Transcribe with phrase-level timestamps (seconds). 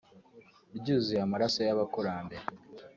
[0.77, 2.35] ryuzuye amaraso y’abakurambere